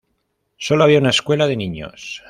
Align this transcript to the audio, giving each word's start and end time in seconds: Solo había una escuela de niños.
Solo 0.57 0.83
había 0.85 0.97
una 0.97 1.11
escuela 1.11 1.45
de 1.45 1.55
niños. 1.57 2.19